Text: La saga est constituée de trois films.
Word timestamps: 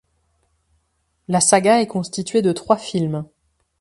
La 1.27 1.39
saga 1.39 1.79
est 1.79 1.85
constituée 1.85 2.41
de 2.41 2.51
trois 2.53 2.77
films. 2.77 3.23